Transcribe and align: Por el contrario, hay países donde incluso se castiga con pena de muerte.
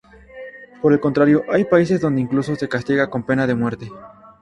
Por 0.81 0.93
el 0.93 0.99
contrario, 0.99 1.43
hay 1.47 1.63
países 1.65 2.01
donde 2.01 2.21
incluso 2.21 2.55
se 2.55 2.67
castiga 2.67 3.07
con 3.11 3.21
pena 3.21 3.45
de 3.45 3.53
muerte. 3.53 3.87